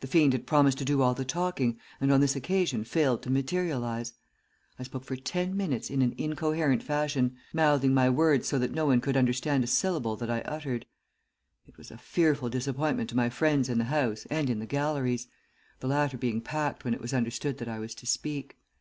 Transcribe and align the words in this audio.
The 0.00 0.08
fiend 0.08 0.32
had 0.32 0.44
promised 0.44 0.78
to 0.78 0.84
do 0.84 1.02
all 1.02 1.14
the 1.14 1.24
talking, 1.24 1.78
and 2.00 2.10
on 2.10 2.20
this 2.20 2.34
occasion 2.34 2.82
failed 2.82 3.22
to 3.22 3.30
materialize. 3.30 4.12
I 4.76 4.82
spoke 4.82 5.04
for 5.04 5.14
ten 5.14 5.56
minutes 5.56 5.88
in 5.88 6.02
an 6.02 6.16
incoherent 6.18 6.82
fashion, 6.82 7.36
mouthing 7.52 7.94
my 7.94 8.10
words 8.10 8.48
so 8.48 8.58
that 8.58 8.72
no 8.74 8.86
one 8.86 9.00
could 9.00 9.16
understand 9.16 9.62
a 9.62 9.68
syllable 9.68 10.16
that 10.16 10.28
I 10.28 10.40
uttered. 10.40 10.86
It 11.64 11.76
was 11.78 11.92
a 11.92 11.96
fearful 11.96 12.48
disappointment 12.50 13.08
to 13.10 13.16
my 13.16 13.30
friends 13.30 13.68
in 13.68 13.78
the 13.78 13.84
House 13.84 14.26
and 14.28 14.50
in 14.50 14.58
the 14.58 14.66
galleries; 14.66 15.28
the 15.78 15.86
latter 15.86 16.18
being 16.18 16.40
packed 16.40 16.84
when 16.84 16.92
it 16.92 17.00
was 17.00 17.14
understood 17.14 17.58
that 17.58 17.68
I 17.68 17.78
was 17.78 17.94
to 17.94 18.04
speak. 18.06 18.58